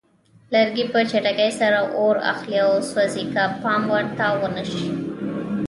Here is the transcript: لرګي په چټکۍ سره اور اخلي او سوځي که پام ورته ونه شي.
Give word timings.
لرګي 0.53 0.85
په 0.91 0.99
چټکۍ 1.09 1.51
سره 1.59 1.79
اور 1.99 2.15
اخلي 2.31 2.59
او 2.65 2.73
سوځي 2.89 3.23
که 3.33 3.43
پام 3.61 3.81
ورته 3.93 4.25
ونه 4.41 4.63
شي. 4.71 4.87